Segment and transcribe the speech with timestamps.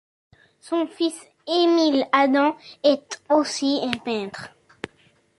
[0.61, 1.13] Son fils
[1.45, 4.49] Emil Adam est aussi un peintre.